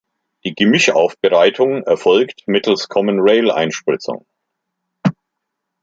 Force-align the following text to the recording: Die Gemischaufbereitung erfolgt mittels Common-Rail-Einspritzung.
Die 0.43 0.55
Gemischaufbereitung 0.55 1.83
erfolgt 1.83 2.47
mittels 2.47 2.89
Common-Rail-Einspritzung. 2.89 4.25